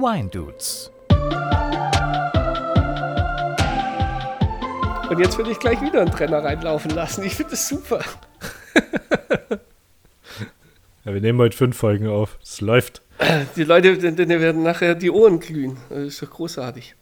[0.00, 0.90] Wine Dudes.
[5.10, 7.24] Und jetzt würde ich gleich wieder einen Trenner reinlaufen lassen.
[7.24, 8.00] Ich finde das super.
[11.02, 12.38] Ja, wir nehmen heute fünf Folgen auf.
[12.42, 13.00] Es läuft.
[13.56, 15.78] Die Leute die werden nachher die Ohren glühen.
[15.88, 16.94] Das ist doch großartig.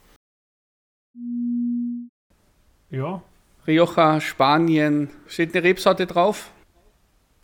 [2.91, 3.21] Ja.
[3.67, 5.11] Rioja, Spanien.
[5.27, 6.53] Steht eine Rebsorte drauf?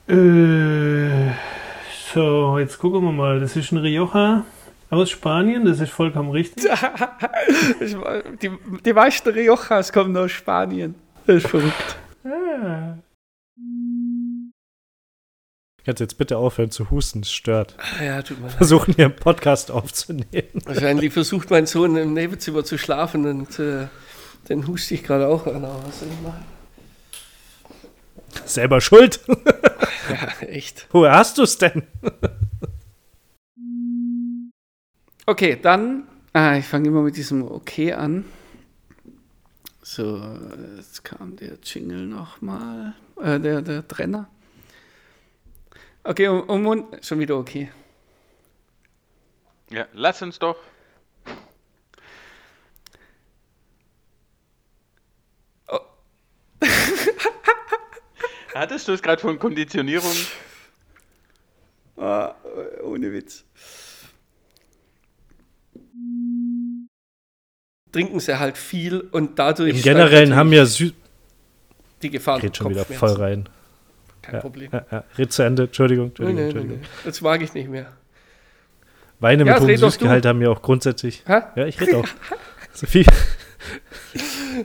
[0.07, 1.32] Äh,
[2.14, 3.41] so, jetzt gucken wir mal.
[3.41, 4.44] Das ist ein Rioja
[4.90, 6.64] aus Spanien, das ist vollkommen richtig.
[8.43, 8.50] die,
[8.84, 10.94] die meisten Riojas kommen aus Spanien.
[11.26, 11.96] Das ist verrückt.
[12.24, 12.98] Ah.
[15.84, 17.76] Kannst jetzt bitte aufhören zu husten, es stört.
[17.79, 18.57] Ah, Ja, tut mir leid.
[18.57, 20.62] Versuchen hier einen Podcast aufzunehmen.
[20.64, 23.88] Wahrscheinlich versucht mein Sohn im Nebenzimmer zu schlafen und äh,
[24.48, 25.64] den huste ich gerade auch an.
[25.64, 26.44] Aber was soll ich machen?
[28.46, 29.21] Selber schuld.
[30.10, 30.86] Ja, echt.
[30.90, 31.82] Woher hast du es denn?
[35.27, 36.06] Okay, dann.
[36.34, 38.27] Ah, ich fange immer mit diesem Okay an.
[39.81, 40.20] So,
[40.77, 42.94] jetzt kam der Jingle nochmal.
[43.20, 44.28] Äh, der, der Trenner.
[46.03, 47.70] Okay, um, um und schon wieder okay.
[49.70, 50.58] Ja, lass uns doch.
[55.69, 55.81] Oh.
[58.55, 60.14] Hattest du es gerade von Konditionierung?
[61.97, 62.34] Ah,
[62.83, 63.44] ohne Witz.
[67.95, 69.77] Trinken sie halt viel und dadurch.
[69.77, 70.97] Im Generellen haben ja natürlich Sü
[72.03, 73.48] die Gefahr Geht schon wieder voll rein.
[74.20, 74.70] Kein Ja, Problem.
[74.73, 75.05] ja, ja.
[75.17, 75.62] Red zu Ende.
[75.64, 76.81] Entschuldigung, Entschuldigung, nee, nee, Entschuldigung.
[76.81, 76.87] nee.
[77.05, 77.87] Das mag ich nicht mehr.
[79.20, 81.22] Weine mit hohem Süßgehalt haben ja auch grundsätzlich.
[81.25, 81.42] Hä?
[81.55, 82.09] Ja, ich rede auch.
[82.72, 83.06] Sophie,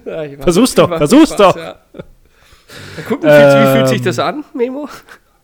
[0.06, 1.56] Ja, Versuch's doch, versuch's Spaß, doch.
[1.56, 1.80] Ja.
[1.94, 4.06] Mal gucken, wie, wie fühlt sich Ähm.
[4.06, 4.90] das an, Memo?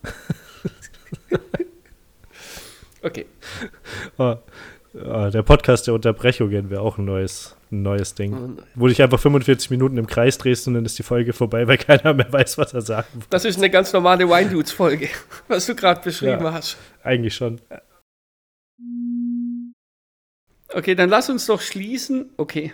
[3.03, 3.27] okay.
[4.17, 4.37] oh,
[4.95, 8.33] der Podcast der Unterbrechungen wäre auch ein neues, ein neues Ding.
[8.33, 11.33] Und Wo du dich einfach 45 Minuten im Kreis drehst und dann ist die Folge
[11.33, 13.23] vorbei, weil keiner mehr weiß, was er sagen will.
[13.29, 15.09] Das ist eine ganz normale Wine Dudes Folge,
[15.49, 16.53] was du gerade beschrieben Ja.
[16.53, 16.77] hast.
[17.03, 17.59] Eigentlich schon.
[20.73, 22.31] Okay, dann lass uns doch schließen.
[22.37, 22.73] Okay.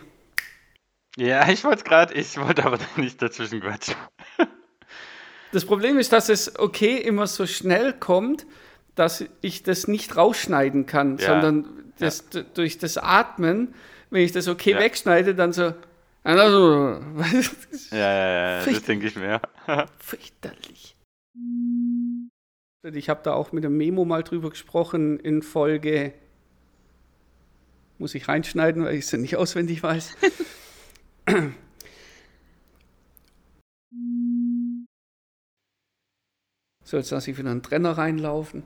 [1.17, 3.95] Ja, ich wollte es gerade, ich wollte aber nicht dazwischen quatschen.
[5.51, 8.45] Das Problem ist, dass es okay immer so schnell kommt,
[8.95, 11.27] dass ich das nicht rausschneiden kann, Ja.
[11.27, 11.65] sondern
[11.99, 13.73] das, d- durch das Atmen,
[14.09, 14.79] wenn ich das okay Ja.
[14.79, 15.73] wegschneide, dann so.
[16.23, 16.99] Also,
[17.91, 19.41] Ja, ja, ja, das denke ich mir.
[19.99, 20.95] fürchterlich.
[22.83, 26.13] Ich habe da auch mit dem Memo mal drüber gesprochen in Folge.
[27.97, 30.15] Muss ich reinschneiden, weil ich es ja nicht auswendig weiß.
[36.83, 38.63] So, jetzt lasse ich wieder einen Trenner reinlaufen.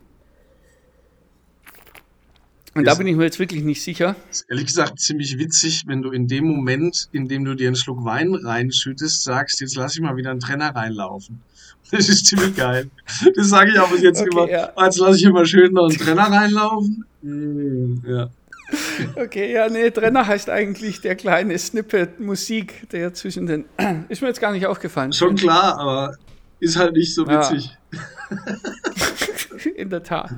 [2.76, 4.16] Und da bin ich mir jetzt wirklich nicht sicher.
[4.30, 7.76] ist ehrlich gesagt ziemlich witzig, wenn du in dem Moment, in dem du dir einen
[7.78, 11.42] Schluck Wein reinschüttest, sagst, jetzt lass ich mal wieder einen Trenner reinlaufen.
[11.92, 12.90] Das ist ziemlich geil.
[13.36, 14.50] Das sage ich aber jetzt Okay, immer.
[14.50, 14.72] ja.
[14.84, 17.06] Jetzt lasse ich immer schön noch einen Trenner reinlaufen.
[17.22, 18.30] Mm, Ja.
[19.16, 23.66] Okay, ja, nee, Trenner heißt eigentlich der kleine Snippet Musik, der zwischen den.
[24.10, 25.14] Ist mir jetzt gar nicht aufgefallen.
[25.14, 26.16] Schon klar, aber
[26.60, 27.40] ist halt nicht so Ja.
[27.52, 27.78] witzig.
[29.76, 30.32] In der Tat.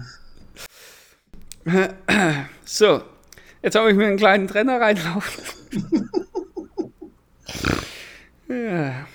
[2.66, 3.02] So,
[3.62, 5.44] jetzt habe ich mir einen kleinen Trenner reinlaufen.
[8.50, 9.08] ja.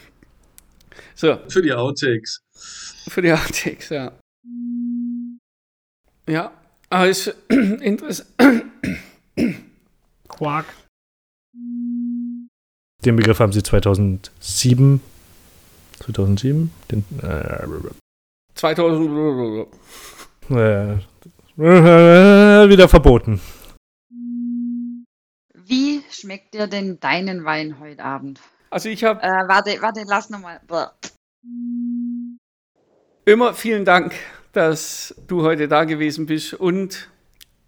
[1.14, 2.42] So, Für die Outtakes.
[3.08, 4.12] für die Outtakes, ja.
[6.28, 6.52] Ja,
[6.90, 8.28] aber ist interessant.
[10.28, 10.66] Quark.
[13.04, 15.00] Den Begriff haben sie 2007.
[16.00, 16.70] 2007?
[16.90, 17.66] Den, äh,
[18.54, 19.68] 2000.
[20.50, 20.98] äh, äh,
[21.62, 23.40] wieder verboten.
[25.54, 28.40] Wie schmeckt dir denn deinen Wein heute Abend?
[28.70, 30.60] Also ich habe Äh, warte, warte, lass nochmal.
[33.24, 34.14] immer vielen Dank,
[34.52, 37.08] dass du heute da gewesen bist und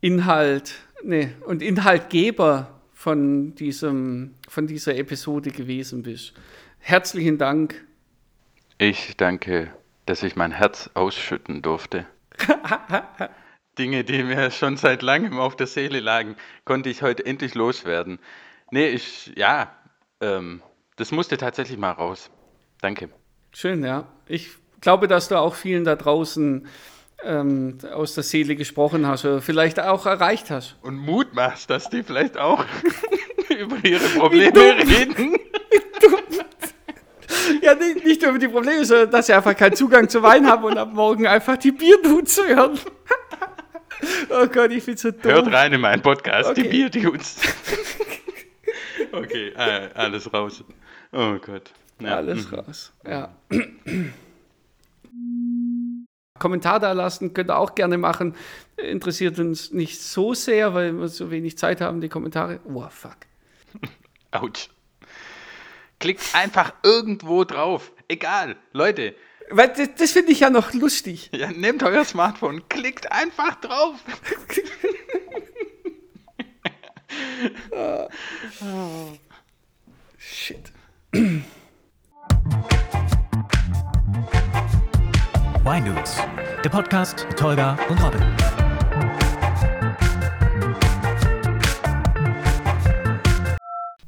[0.01, 6.35] Inhalt, nee, und Inhaltgeber von diesem, von dieser Episode gewesen bist.
[6.81, 7.85] Herzlichen Dank.
[8.79, 9.71] Ich danke,
[10.07, 12.07] dass ich mein Herz ausschütten durfte.
[13.79, 18.19] Dinge, die mir schon seit langem auf der Seele lagen, konnte ich heute endlich loswerden.
[18.71, 19.73] Nee, ich, ja,
[20.21, 20.63] ähm,
[20.97, 22.31] das musste tatsächlich mal raus.
[22.81, 23.09] Danke.
[23.53, 24.07] Schön, ja.
[24.27, 24.51] Ich
[24.81, 26.67] glaube, dass du auch vielen da draußen
[27.23, 30.77] ähm, aus der Seele gesprochen hast oder vielleicht auch erreicht hast.
[30.83, 32.65] Und Mut machst, dass die vielleicht auch
[33.49, 35.37] über ihre Probleme reden.
[37.61, 40.47] Ja, nicht, nicht nur über die Probleme, sondern dass sie einfach keinen Zugang zu Wein
[40.47, 42.79] haben und ab morgen einfach die Bierdudes hören.
[44.31, 45.23] Oh Gott, ich bin so dumm.
[45.23, 46.63] Hört rein in meinen Podcast, Okay.
[46.63, 47.41] die Bierdudes.
[49.13, 50.65] okay, äh, alles raus.
[51.13, 51.73] Oh Gott.
[52.01, 52.59] Ja, Alles mhm.
[52.59, 52.93] raus.
[53.07, 53.35] Ja.
[56.39, 58.35] Kommentar da lassen könnt ihr auch gerne machen.
[58.77, 62.59] Interessiert uns nicht so sehr, weil wir so wenig Zeit haben, die Kommentare.
[62.65, 63.19] Oh, fuck.
[64.33, 64.69] Autsch.
[66.01, 67.93] Klickt einfach irgendwo drauf.
[68.09, 68.57] Egal.
[68.73, 69.15] Leute,
[69.57, 71.31] Weil das, das finde ich ja noch lustig.
[71.33, 73.95] ja, nehmt euer Smartphone, klickt einfach drauf.
[80.19, 80.73] Shit.
[85.63, 86.17] Wine Dudes,
[86.65, 88.23] der Podcast mit Holger und Robin.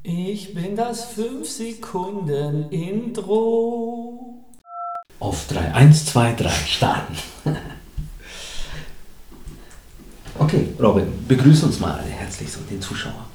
[0.02, 3.95] Ich bin das 5 Sekunden Intro.
[5.26, 5.74] Auf 3.
[5.74, 7.16] 1, 2, 3, starten.
[10.38, 13.26] Okay, Robin, begrüße uns mal alle herzlich und den Zuschauer.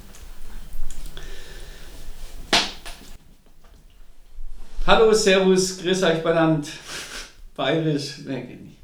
[4.87, 6.69] Hallo, Servus, grüß euch benannt.
[7.55, 8.77] Bayerisch, ne, geht nicht.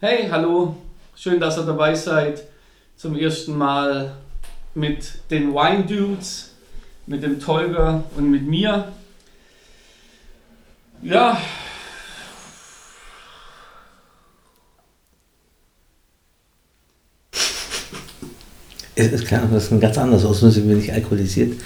[0.00, 0.76] Hey, hallo,
[1.14, 2.42] schön, dass ihr dabei seid.
[2.96, 4.16] Zum ersten Mal
[4.74, 6.50] mit den Wine Dudes,
[7.06, 8.92] mit dem Tolga und mit mir.
[11.02, 11.36] Ja,
[18.94, 21.56] Es ist klar, das ist ganz anders aus, nur sind wir nicht alkoholisiert.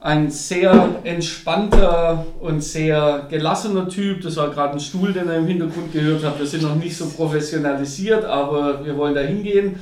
[0.00, 4.22] ein sehr entspannter und sehr gelassener Typ.
[4.22, 6.40] Das war gerade ein Stuhl, den ihr im Hintergrund gehört habt.
[6.40, 9.78] Wir sind noch nicht so professionalisiert, aber wir wollen da hingehen.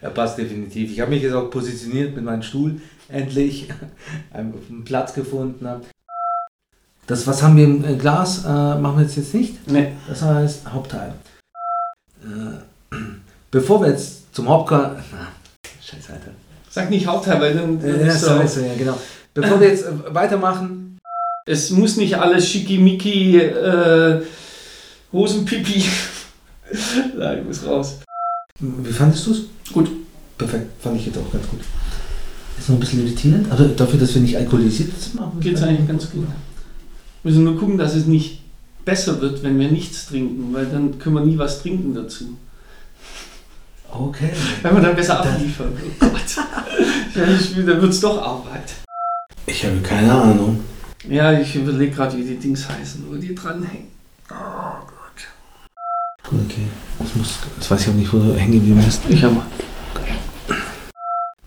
[0.00, 0.90] Er passt definitiv.
[0.90, 3.68] Ich habe mich jetzt auch positioniert mit meinem Stuhl, endlich.
[4.32, 5.68] einen Platz gefunden.
[5.68, 5.82] Hab.
[7.06, 9.68] Das, was haben wir im äh, Glas, äh, machen wir jetzt, jetzt nicht.
[9.68, 9.92] Nee.
[10.08, 11.14] Das heißt Hauptteil.
[12.22, 12.96] Äh,
[13.50, 15.02] bevor wir jetzt zum Hauptteil.
[15.80, 16.30] Scheiße, Alter.
[16.70, 18.96] Sag nicht Hauptteil, weil dann Äh, ja, so, scheiße, ja, genau.
[19.34, 20.98] Bevor wir jetzt äh, weitermachen,
[21.44, 24.22] es muss nicht alles schickimicki äh,
[25.12, 25.84] Hosenpipi.
[27.18, 27.98] Nein, ich muss raus.
[28.60, 29.40] wie fandest du es?
[29.72, 29.90] Gut.
[30.38, 31.60] Perfekt, fand ich jetzt auch ganz gut.
[32.58, 35.62] Ist noch ein bisschen irritierend, aber dafür, dass wir nicht alkoholisiert sind, machen wir Geht's
[35.62, 36.26] eigentlich ganz gut.
[37.22, 38.42] Wir müssen nur gucken, dass es nicht
[38.84, 42.36] besser wird, wenn wir nichts trinken, weil dann können wir nie was trinken dazu.
[43.90, 44.30] Okay.
[44.62, 45.72] Wenn wir dann besser abliefern.
[46.00, 46.20] Oh Gott.
[47.14, 48.72] Ja, ich, dann wird es doch Arbeit.
[49.44, 50.64] Ich habe keine Ahnung.
[51.06, 53.88] Ja, ich überlege gerade, wie die Dings heißen, wo die dranhängen.
[54.30, 55.26] Oh Gott.
[56.24, 56.68] Okay.
[56.98, 59.02] Das, muss, das weiß ich auch nicht, wo du hängen geblieben bist.
[59.10, 59.46] Ich habe mal.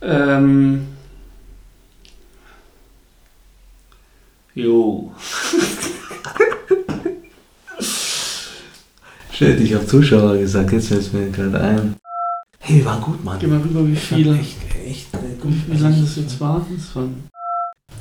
[0.02, 0.95] Ähm.
[4.56, 5.12] Jo.
[9.34, 11.96] Shit, ich auf Zuschauer gesagt, jetzt fällt es mir gerade ein.
[12.60, 13.38] Hey, wir waren gut, Mann.
[13.38, 14.30] Geh mal rüber, wie viele.
[14.30, 14.56] waren Echt,
[14.88, 15.54] echt äh, gut.
[15.68, 16.66] Wie lange das jetzt war?
[16.74, 17.30] Das waren.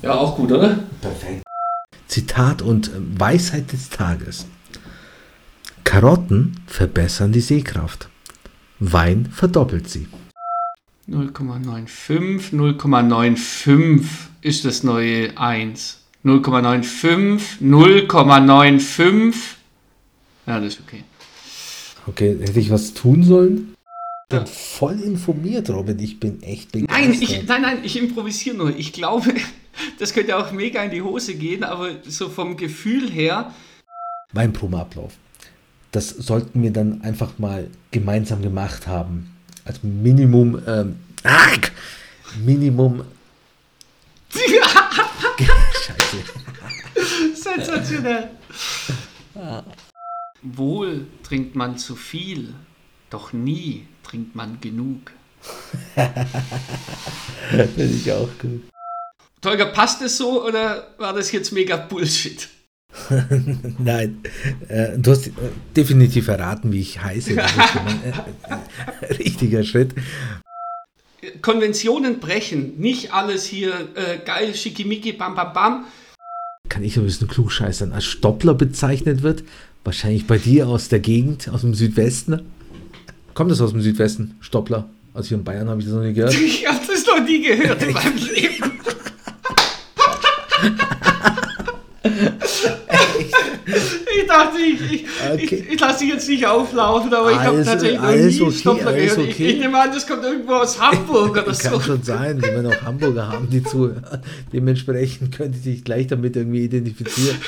[0.00, 0.78] Ja, auch gut, oder?
[1.00, 1.42] Perfekt.
[2.06, 4.46] Zitat und äh, Weisheit des Tages.
[5.82, 8.08] Karotten verbessern die Sehkraft.
[8.78, 10.06] Wein verdoppelt sie.
[11.08, 14.04] 0,95, 0,95
[14.40, 16.03] ist das neue 1.
[16.24, 19.34] 0,95, 0,95.
[20.46, 21.04] Ja, das ist okay.
[22.06, 23.74] Okay, hätte ich was tun sollen?
[24.28, 25.98] Bin voll informiert, Robin.
[25.98, 26.98] Ich bin echt begeistert.
[26.98, 28.76] Nein, ich, nein, nein, ich improvisiere nur.
[28.76, 29.34] Ich glaube,
[29.98, 33.52] das könnte auch mega in die Hose gehen, aber so vom Gefühl her,
[34.34, 35.12] Weinprobenablauf.
[35.92, 39.30] Das sollten wir dann einfach mal gemeinsam gemacht haben.
[39.64, 41.70] Als Minimum, ähm, ach,
[42.44, 43.04] Minimum.
[47.34, 48.30] Sensationell.
[50.42, 52.54] Wohl trinkt man zu viel,
[53.10, 55.12] doch nie trinkt man genug.
[57.50, 58.62] Finde ich auch gut.
[59.40, 62.48] Tolga, passt es so oder war das jetzt mega Bullshit?
[63.78, 64.22] Nein,
[64.68, 65.30] äh, du hast äh,
[65.76, 67.34] definitiv erraten, wie ich heiße.
[67.34, 68.02] Das ist schon ein,
[69.00, 69.94] äh, richtiger Schritt.
[71.42, 75.86] Konventionen brechen, nicht alles hier äh, geil, schickimicki, bam, bam, bam.
[76.74, 79.44] Kann ich so ein bisschen klugscheißern, als Stoppler bezeichnet wird.
[79.84, 82.40] Wahrscheinlich bei dir aus der Gegend, aus dem Südwesten.
[83.32, 84.34] Kommt das aus dem Südwesten?
[84.40, 84.88] Stoppler.
[85.12, 86.34] Also hier in Bayern habe ich das noch nie gehört.
[86.44, 88.72] Ich habe das noch nie gehört in meinem Leben.
[94.34, 95.44] Dachte, ich, ich, Okay.
[95.44, 98.52] ich, ich lasse sie jetzt nicht auflaufen, aber ich habe tatsächlich noch alles nie okay,
[98.58, 99.28] Stoppler alles gehört.
[99.28, 99.46] Ich, okay.
[99.46, 101.70] ich nehme an, das kommt irgendwo aus Hamburg oder so.
[101.70, 104.04] Kann schon sein, wenn wir noch Hamburger haben, die zuhören.
[104.52, 107.38] Dementsprechend könnte ich dich gleich damit irgendwie identifizieren.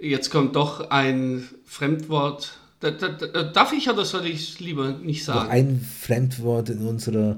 [0.00, 4.90] Jetzt kommt doch ein Fremdwort Da, da, da, darf ich oder soll ich es lieber
[4.92, 5.50] nicht Noch sagen?
[5.50, 7.36] ein Fremdwort in unserer.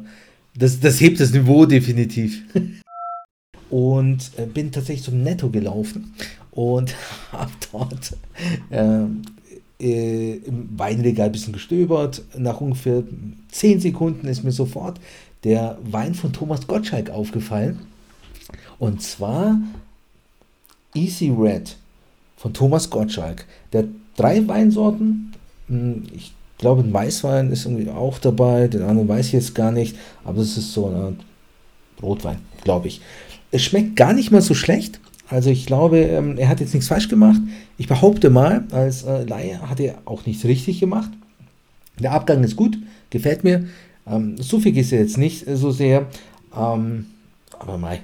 [0.57, 2.43] Das, das hebt das Niveau definitiv.
[3.71, 6.15] Und äh, bin tatsächlich zum Netto gelaufen
[6.55, 6.95] und
[7.33, 8.17] habe dort
[8.71, 9.23] ähm,
[9.81, 12.23] äh, im Weinregal ein bisschen gestöbert.
[12.37, 13.03] Nach ungefähr
[13.51, 14.99] 10 Sekunden ist mir sofort
[15.43, 17.81] der Wein von Thomas Gottschalk aufgefallen.
[18.79, 19.59] Und zwar
[20.95, 21.77] Easy Red
[22.37, 23.47] von Thomas Gottschalk.
[23.73, 25.33] Der hat drei Weinsorten.
[25.69, 28.69] Hm, Ich glaube, ein Weißwein ist irgendwie auch dabei.
[28.69, 29.97] Den anderen weiß ich jetzt gar nicht.
[30.25, 31.17] Aber das ist so eine Art
[32.03, 33.01] Rotwein, glaube ich.
[33.51, 35.01] Es schmeckt gar nicht mal so schlecht.
[35.29, 37.41] Also ich glaube, ähm, er hat jetzt nichts falsch gemacht.
[37.79, 41.11] Ich behaupte mal, als äh, Laie hat er auch nichts richtig gemacht.
[41.99, 42.77] Der Abgang ist gut,
[43.11, 43.67] gefällt mir.
[44.07, 46.07] Ähm, so viel ist er jetzt nicht äh, so sehr.
[46.57, 47.07] Ähm,
[47.59, 48.01] aber mei,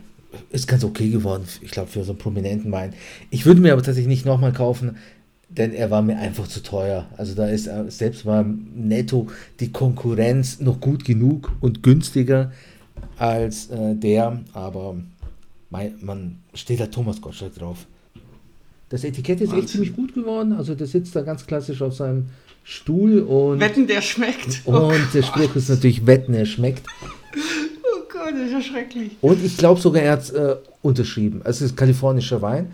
[0.50, 2.94] ist ganz okay geworden, ich glaube, für so einen prominenten Wein.
[3.30, 4.96] Ich würde mir aber tatsächlich nicht nochmal kaufen,
[5.48, 7.06] denn er war mir einfach zu teuer.
[7.16, 9.26] Also da ist äh, selbst war netto
[9.58, 12.52] die Konkurrenz noch gut genug und günstiger
[13.18, 14.96] als äh, der, aber
[15.70, 17.86] man steht da Thomas Gottschalk drauf.
[18.88, 19.68] Das Etikett ist echt Wahnsinn.
[19.68, 20.52] ziemlich gut geworden.
[20.52, 22.26] Also der sitzt da ganz klassisch auf seinem
[22.64, 24.62] Stuhl und, Wetten, der schmeckt.
[24.64, 26.86] Oh, und der Spruch ist natürlich Wetten, er schmeckt.
[27.02, 29.12] oh Gott, das ist ja schrecklich.
[29.20, 31.40] Und ich glaube sogar, er hat äh, unterschrieben.
[31.44, 32.72] Also es ist kalifornischer Wein.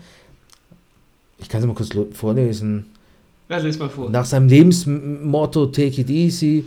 [1.37, 2.87] Ich kann es mal kurz vorlesen.
[3.49, 4.09] Ja, les mal vor.
[4.09, 6.65] Nach seinem Lebensmotto Take it easy.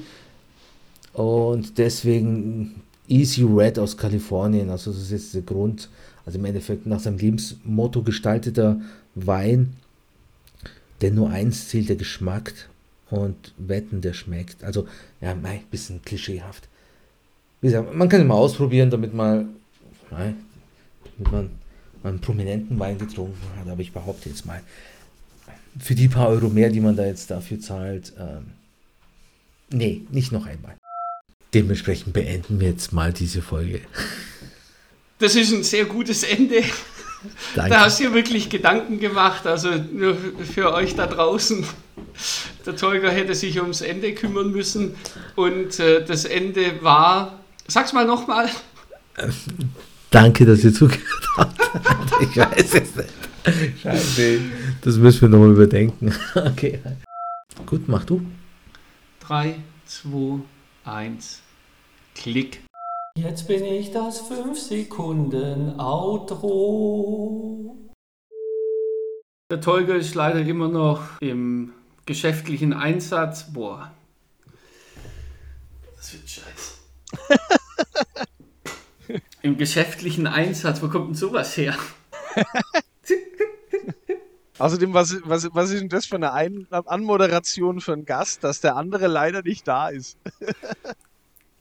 [1.12, 4.70] Und deswegen Easy Red aus Kalifornien.
[4.70, 5.88] Also das ist jetzt der Grund.
[6.30, 8.80] Also im Endeffekt nach seinem Lebensmotto gestalteter
[9.16, 9.72] Wein.
[11.02, 12.52] Denn nur eins zählt der Geschmack
[13.10, 14.62] und Wetten, der schmeckt.
[14.62, 14.86] Also
[15.20, 16.68] ja, ein bisschen klischeehaft.
[17.60, 19.46] Wie gesagt, man kann ihn mal ausprobieren, damit mal,
[20.12, 20.36] nein,
[21.18, 21.50] damit man
[22.04, 23.66] einen prominenten Wein getrunken hat.
[23.66, 24.62] Aber ich behaupte jetzt mal,
[25.80, 28.52] für die paar Euro mehr, die man da jetzt dafür zahlt, ähm,
[29.72, 30.76] nee, nicht noch einmal.
[31.54, 33.80] Dementsprechend beenden wir jetzt mal diese Folge.
[35.20, 36.62] Das ist ein sehr gutes Ende.
[37.54, 37.70] Danke.
[37.70, 39.46] Da hast du dir wirklich Gedanken gemacht.
[39.46, 40.16] Also nur
[40.54, 41.64] für euch da draußen.
[42.66, 44.94] Der Tolga hätte sich ums Ende kümmern müssen.
[45.36, 47.38] Und äh, das Ende war.
[47.68, 48.48] Sag's mal nochmal.
[50.10, 51.60] Danke, dass ihr zugehört habt.
[52.22, 53.82] ich weiß es nicht.
[53.82, 54.40] Scheiße.
[54.82, 56.14] Das müssen wir nochmal überdenken.
[56.34, 56.80] okay.
[57.66, 58.22] Gut, mach du.
[59.20, 60.40] 3, 2,
[60.84, 61.40] 1.
[62.14, 62.60] Klick.
[63.22, 67.76] Jetzt bin ich das 5 Sekunden Outro.
[69.50, 71.74] Der Tolga ist leider immer noch im
[72.06, 73.52] geschäftlichen Einsatz.
[73.52, 73.92] Boah.
[75.96, 76.78] Das wird scheiße.
[79.42, 81.76] Im geschäftlichen Einsatz, wo kommt denn sowas her?
[84.58, 88.62] Außerdem, was, was, was ist denn das für eine Ein Anmoderation für einen Gast, dass
[88.62, 90.16] der andere leider nicht da ist?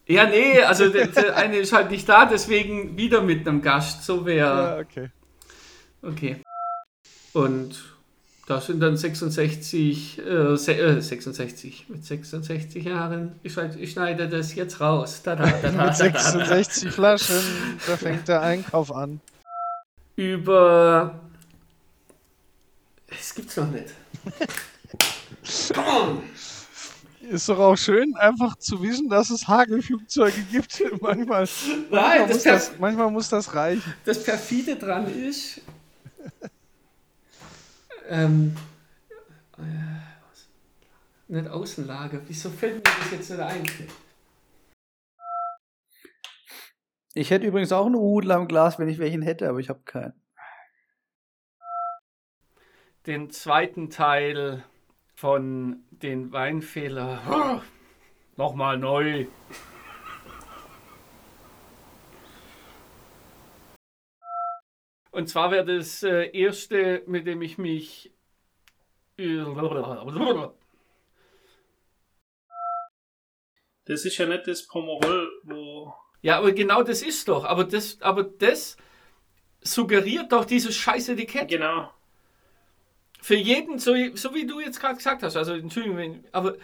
[0.09, 4.03] Ja, nee, also der, der eine ist halt nicht da, deswegen wieder mit einem Gast.
[4.03, 4.47] So wäre.
[4.47, 5.09] Ja, okay.
[6.01, 6.41] Okay.
[7.33, 7.75] Und
[8.47, 13.39] da sind dann 66, äh, se- äh, 66, mit 66 Jahren.
[13.43, 15.21] Ich, ich schneide das jetzt raus.
[15.23, 15.93] Da, da, da, Mit da, da.
[15.93, 17.43] 66 Flaschen,
[17.85, 19.21] da fängt der Einkauf an.
[20.15, 21.19] Über.
[23.07, 23.93] Es gibt's noch nicht.
[25.73, 26.23] Come on!
[27.29, 30.81] Ist doch auch schön, einfach zu wissen, dass es Hagelflugzeuge gibt.
[31.01, 31.47] Manchmal, Nein,
[31.91, 33.93] manchmal, das muss, das, manchmal muss das reichen.
[34.03, 35.61] Das perfide dran ist.
[38.09, 38.55] ähm,
[39.59, 39.61] äh,
[41.27, 42.23] nicht Außenlage.
[42.27, 43.63] Wieso fällt mir das jetzt nicht ein?
[47.13, 49.81] Ich hätte übrigens auch einen Rudel am Glas, wenn ich welchen hätte, aber ich habe
[49.85, 50.19] keinen.
[53.05, 54.63] Den zweiten Teil
[55.19, 57.61] von den Weinfehler.
[58.37, 59.27] Nochmal neu.
[65.11, 68.13] Und zwar wäre das äh, erste, mit dem ich mich.
[73.83, 75.93] Das ist ja nicht das Pomerol, wo.
[76.21, 77.43] Ja, aber genau das ist doch.
[77.43, 78.77] Aber das, aber das
[79.59, 81.49] suggeriert doch dieses scheiß Etikett.
[81.49, 81.91] Genau.
[83.21, 86.55] Für jeden, so, so wie du jetzt gerade gesagt hast, also Entschuldigung, aber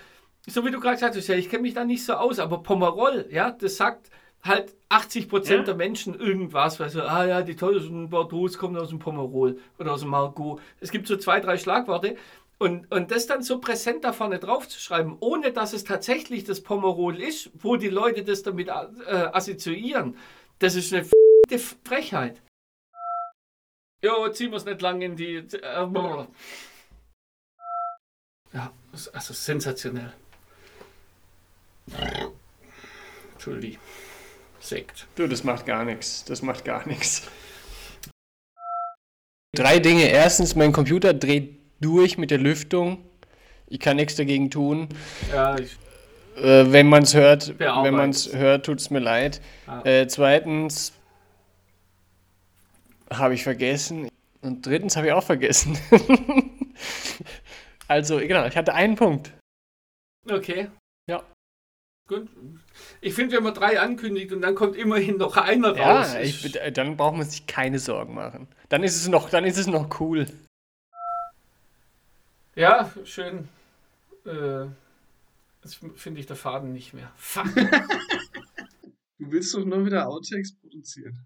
[0.48, 2.64] so wie du gerade gesagt hast, ja, ich kenne mich da nicht so aus, aber
[2.64, 4.10] Pomerol, ja, das sagt
[4.44, 5.66] halt 80 Prozent Ja.
[5.66, 9.94] der Menschen irgendwas, weil so, ah ja, die teuersten Bordeaux kommen aus dem Pomerol oder
[9.94, 10.62] aus dem Margaux.
[10.80, 12.16] Es gibt so zwei, drei Schlagworte
[12.60, 16.44] und, und das dann so präsent da vorne drauf zu schreiben, ohne dass es tatsächlich
[16.44, 18.72] das Pomerol ist, wo die Leute das damit äh,
[19.34, 20.16] assoziieren,
[20.60, 21.06] das ist eine
[21.84, 22.42] Frechheit.
[24.06, 25.38] Jo, ziehen wir es nicht lang in die.
[25.38, 25.88] Äh.
[28.54, 30.14] Ja, also sensationell.
[33.34, 33.82] Entschuldigung.
[34.60, 35.08] Sekt.
[35.16, 36.24] Du, das macht gar nichts.
[36.26, 37.28] Das macht gar nichts.
[39.56, 40.08] Drei Dinge.
[40.08, 43.04] Erstens, mein Computer dreht durch mit der Lüftung.
[43.68, 44.88] Ich kann nichts dagegen tun.
[45.32, 45.78] Ja, ich,
[46.36, 49.42] Äh, wenn man es hört, wenn man es hört, tut es mir leid.
[49.66, 49.84] Ja.
[49.84, 50.94] Äh, zweitens
[53.18, 54.10] habe ich vergessen.
[54.42, 55.78] Und drittens habe ich auch vergessen.
[57.88, 59.34] also, genau, ich hatte einen Punkt.
[60.30, 60.70] okay.
[61.10, 61.24] Ja.
[62.08, 62.28] Gut.
[63.02, 66.14] Ich finde, wenn man drei ankündigt und dann kommt immerhin noch einer raus.
[66.14, 68.48] Ja, ist- ich, äh, dann braucht man sich keine Sorgen machen.
[68.70, 70.28] Dann ist es noch, dann ist es noch cool.
[72.56, 73.48] ja schön.
[74.26, 74.66] Äh,
[75.64, 77.12] jetzt finde ich der Faden nicht mehr.
[77.16, 77.48] Fuck.
[79.18, 81.26] Du willst doch nur wieder Outtakes produzieren.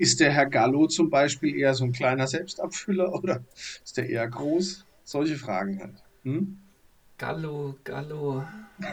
[0.00, 3.42] Ist der Herr Gallo zum Beispiel eher so ein kleiner Selbstabfüller oder
[3.84, 4.86] ist der eher groß?
[5.04, 5.96] Solche Fragen halt.
[6.22, 6.58] Hm?
[7.18, 8.42] Gallo, Gallo.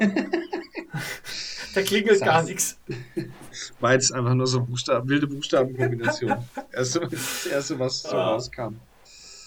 [1.73, 2.77] da klingelt gar nichts.
[3.79, 6.35] War jetzt einfach nur so Buchstaben, wilde Buchstabenkombination.
[6.73, 8.31] Erste, das erste, was so Ah.
[8.31, 8.75] rauskam.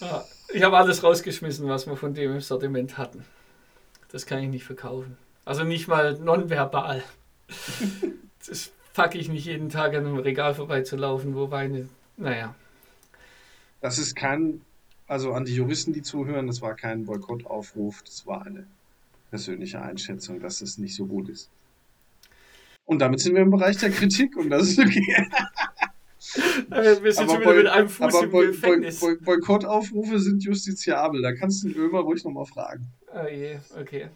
[0.00, 0.24] Ja,
[0.54, 3.26] ich habe alles rausgeschmissen, was wir von dem im Sortiment hatten.
[4.08, 5.18] Das kann ich nicht verkaufen.
[5.44, 7.02] Also nicht mal nonverbal.
[8.48, 11.88] Das packe ich nicht jeden Tag an einem Regal vorbeizulaufen, wo Weine.
[12.16, 12.54] Naja.
[13.80, 14.60] Das ist kein,
[15.06, 18.66] also an die Juristen, die zuhören, das war kein Boykottaufruf, das war eine
[19.30, 21.48] persönliche Einschätzung, dass es nicht so gut ist.
[22.84, 25.26] Und damit sind wir im Bereich der Kritik und das ist okay.
[26.70, 29.00] Äh, Wir sind Aber schon wieder Boy- mit einem Fuß aber im Boy- Gefängnis.
[29.00, 32.86] Boy- Boykottaufrufe sind justiziabel, da kannst du den Ömer ruhig nochmal fragen.
[33.12, 34.10] Oh je, okay.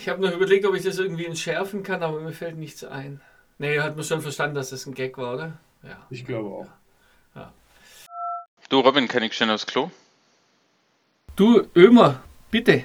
[0.00, 3.20] Ich habe noch überlegt, ob ich das irgendwie entschärfen kann, aber mir fällt nichts ein.
[3.58, 5.58] Nee, hat man schon verstanden, dass das ein Gag war, oder?
[5.82, 6.06] Ja.
[6.10, 6.68] Ich glaube auch.
[7.34, 7.52] Ja.
[8.68, 9.90] Du, Robin, kann ich schnell aufs Klo?
[11.36, 12.84] Du, Ömer, bitte.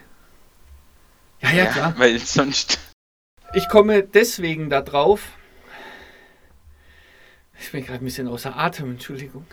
[1.42, 1.94] Ja, ja, klar.
[1.98, 2.80] Weil sonst.
[3.54, 5.32] Ich komme deswegen da drauf.
[7.60, 9.46] Ich bin gerade ein bisschen außer Atem, Entschuldigung.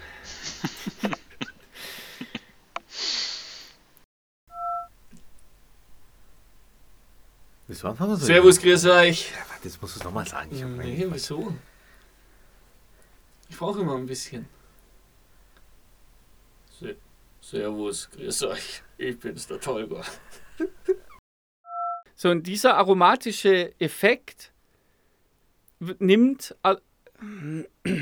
[7.70, 8.16] Das war so.
[8.16, 9.30] Servus, grüß euch.
[9.30, 10.50] Ja, das musst du nochmal sagen.
[10.52, 11.54] Ich Nee, wieso?
[13.48, 14.48] Ich brauche immer ein bisschen.
[16.80, 16.96] Se
[17.40, 18.83] Servus, grüß euch.
[18.98, 20.02] Ich bin's, der Tolga.
[22.16, 24.50] So, und dieser aromatische Effekt
[26.00, 26.56] nimmt.
[26.64, 27.94] Habe ich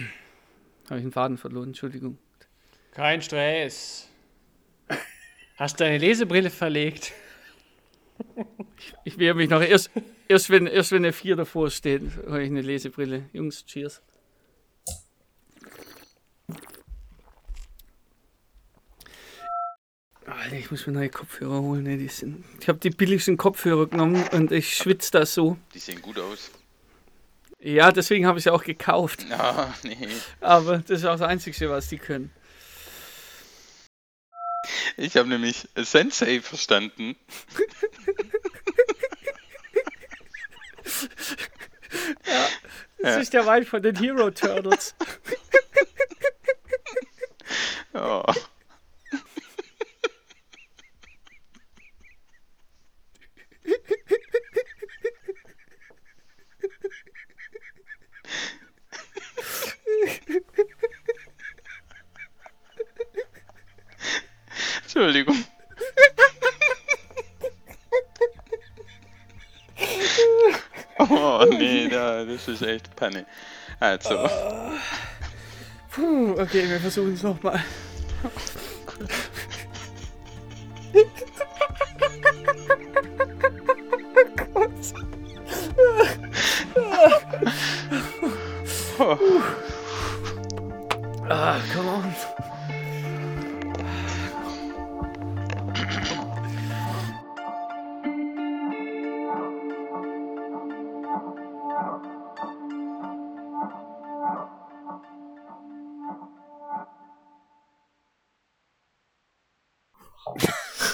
[0.91, 2.17] einen Faden verloren, Entschuldigung.
[2.93, 4.09] Kein Stress.
[5.59, 7.13] Hast deine Lesebrille verlegt?
[9.05, 9.61] Ich wehre mich noch.
[9.61, 9.91] Erst,
[10.29, 13.25] erst, wenn, erst wenn eine 4 davor steht, habe ich eine Lesebrille.
[13.33, 14.03] Jungs, cheers.
[20.27, 21.85] Alter, ich muss mir neue Kopfhörer holen.
[21.85, 21.97] Ne?
[21.97, 25.57] Die sind, ich habe die billigsten Kopfhörer genommen und ich schwitze da so.
[25.75, 26.51] Die sehen gut aus.
[27.61, 29.27] Ja, deswegen habe ich sie auch gekauft.
[29.33, 29.97] Ah, nee.
[30.41, 32.31] Aber das ist auch das Einzige, was die können.
[34.99, 37.15] Ich habe nämlich Sensei verstanden.
[42.99, 43.17] Das Ja.
[43.21, 44.97] ist der Wein von den Hero Turtles.
[47.95, 48.23] Oh.
[64.99, 65.37] Entschuldigung.
[71.01, 73.25] Oh nee, da, das ist echt Panne.
[73.79, 74.29] Also.
[75.93, 77.65] Puh, okay, wir versuchen es nochmal.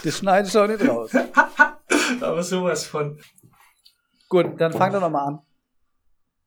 [0.05, 1.11] Das schneidest du auch nicht raus.
[2.21, 3.19] Aber sowas von.
[4.29, 5.39] Gut, dann fang doch nochmal an.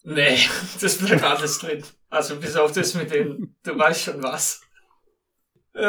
[0.03, 0.37] Nee,
[0.81, 1.83] das bleibt alles drin.
[2.09, 4.61] Also bis auf das mit den, du weißt schon was.
[5.73, 5.81] Äh.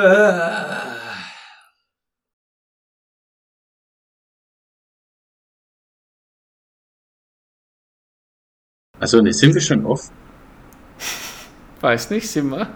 [8.98, 10.10] Also, ne, sind wir schon off?
[11.80, 12.74] Weiß nicht, sind wir?